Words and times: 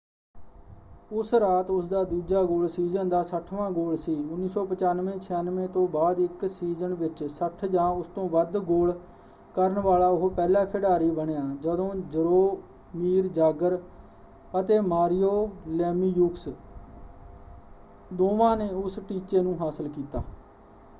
ਉਸ 1.11 1.33
ਰਾਤ 1.33 1.69
ਉਸਦਾ 1.69 2.03
ਦੂਜਾ 2.03 2.41
ਗੋਲ 2.43 2.67
ਸੀਜ਼ਨ 2.67 3.09
ਦਾ 3.09 3.17
60 3.25 3.51
ਵਾਂ 3.51 3.65
ਗੋਲ 3.71 3.95
ਸੀ 3.95 4.13
1995-96 4.27 5.65
ਤੋਂ 5.73 5.83
ਬਾਅਦ 5.87 6.21
ਇੱਕ 6.21 6.45
ਸੀਜ਼ਨ 6.49 6.93
ਵਿੱਚ 6.93 7.21
60 7.25 7.69
ਜਾਂ 7.71 7.85
ਉਸ 7.97 8.07
ਤੋਂ 8.15 8.23
ਵੱਧ 8.29 8.57
ਗੋਲ 8.65 8.93
ਕਰਨ 9.55 9.79
ਵਾਲਾ 9.79 10.07
ਉਹ 10.09 10.29
ਪਹਿਲਾ 10.31 10.63
ਖਿਡਾਰੀ 10.65 11.09
ਬਣਿਆ 11.11 11.43
ਜਦੋਂ 11.61 11.89
ਜਰੋਮੀਰ 12.11 13.27
ਜਾਗਰ 13.33 13.77
ਅਤੇ 14.59 14.79
ਮਾਰੀਓ 14.87 15.35
ਲੇਮੀਯੂਕਸ 15.75 16.49
ਦੋਵਾਂ 18.15 18.55
ਨੇ 18.57 18.69
ਉਸ 18.75 18.99
ਟੀਚੇ 19.09 19.41
ਨੂੰ 19.41 19.57
ਹਾਸਲ 19.61 19.87
ਕੀਤਾ। 19.89 20.23